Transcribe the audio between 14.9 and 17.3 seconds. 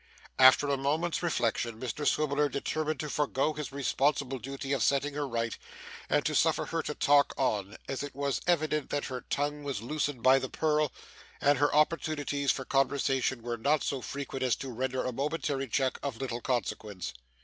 a momentary check of little consequence.